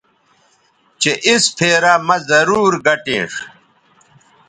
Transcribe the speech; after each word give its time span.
چہء 1.01 1.17
اِس 1.27 1.43
پھیرہ 1.57 1.93
مہ 2.07 2.17
ضرور 2.29 2.73
گٹینݜ 2.85 3.33